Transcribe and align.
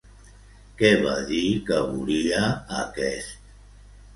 Què 0.79 0.89
va 1.03 1.13
dir 1.31 1.43
que 1.67 1.79
volia 1.91 2.43
aquest? 2.81 3.53